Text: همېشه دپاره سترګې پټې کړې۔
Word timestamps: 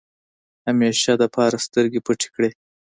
همېشه 0.67 1.11
دپاره 1.23 1.57
سترګې 1.65 1.99
پټې 2.05 2.27
کړې۔ 2.33 2.49